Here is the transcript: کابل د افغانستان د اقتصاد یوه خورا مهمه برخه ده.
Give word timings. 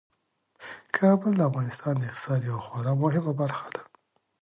کابل 0.97 1.31
د 1.37 1.41
افغانستان 1.49 1.95
د 1.97 2.03
اقتصاد 2.09 2.41
یوه 2.49 2.61
خورا 2.65 2.93
مهمه 3.03 3.33
برخه 3.41 3.67
ده. 3.75 3.81